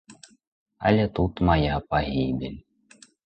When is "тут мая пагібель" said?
1.19-2.59